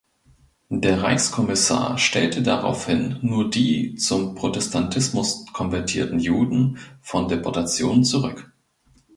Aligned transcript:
Der 0.73 1.03
Reichskommissar 1.03 1.99
stellte 1.99 2.41
daraufhin 2.41 3.19
nur 3.21 3.51
die 3.51 3.93
zum 3.97 4.33
Protestantismus 4.33 5.45
konvertierten 5.53 6.17
Juden 6.17 6.79
von 7.01 7.27
Deportationen 7.27 8.03
zurück. 8.03 8.51